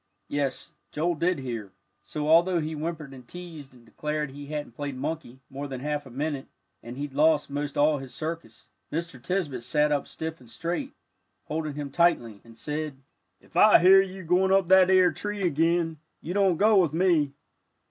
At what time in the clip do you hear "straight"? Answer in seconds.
10.49-10.95